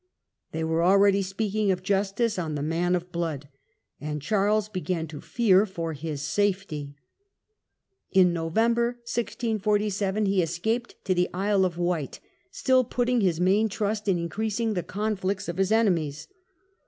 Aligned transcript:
They 0.51 0.63
were 0.63 0.81
already 0.83 1.21
speaking 1.21 1.69
of 1.69 1.83
justice 1.83 2.39
on 2.39 2.55
the" 2.55 2.63
man 2.63 2.95
of 2.95 3.11
blood", 3.11 3.47
and 4.01 4.19
Charles 4.19 4.67
began 4.67 5.05
to 5.09 5.21
fear 5.21 5.63
for 5.67 5.93
his 5.93 6.23
safety. 6.23 6.95
In 8.11 8.33
November, 8.33 8.97
1647, 9.05 10.25
he 10.25 10.41
escaped 10.41 10.95
to 11.05 11.13
the 11.13 11.29
Isle 11.35 11.65
of 11.65 11.77
Wight, 11.77 12.19
still 12.49 12.83
putting 12.83 13.21
his 13.21 13.39
main 13.39 13.69
trust 13.69 14.07
in 14.07 14.17
increasing 14.17 14.73
the 14.73 14.81
conflicts 14.81 15.47
of 15.47 15.57
his 15.57 15.71
enemies. 15.71 16.27